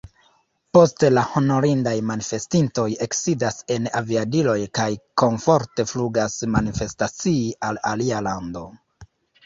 Poste 0.77 1.09
la 1.11 1.23
honorindaj 1.41 1.93
manifestintoj 2.11 2.87
eksidas 3.07 3.61
en 3.77 3.87
aviadilojn 4.01 4.67
kaj 4.81 4.89
komforte 5.25 5.89
flugas 5.95 6.43
manifestacii 6.59 7.41
al 7.71 7.83
alia 7.97 8.29
lando. 8.33 8.69